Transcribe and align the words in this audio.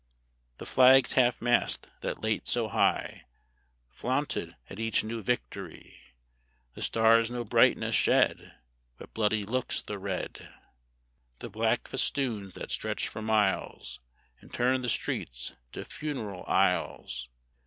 The 0.57 0.65
flags 0.65 1.13
half 1.13 1.39
mast 1.39 1.87
that 1.99 2.23
late 2.23 2.47
so 2.47 2.69
high 2.69 3.25
Flaunted 3.91 4.55
at 4.67 4.79
each 4.79 5.03
new 5.03 5.21
victory? 5.21 5.95
(The 6.73 6.81
stars 6.81 7.29
no 7.29 7.43
brightness 7.43 7.93
shed, 7.93 8.55
But 8.97 9.13
bloody 9.13 9.45
looks 9.45 9.83
the 9.83 9.99
red!) 9.99 10.51
The 11.37 11.51
black 11.51 11.87
festoons 11.87 12.55
that 12.55 12.71
stretch 12.71 13.09
for 13.09 13.21
miles, 13.21 13.99
And 14.39 14.51
turn 14.51 14.81
the 14.81 14.89
streets 14.89 15.53
to 15.73 15.85
funeral 15.85 16.45
aisles? 16.47 17.29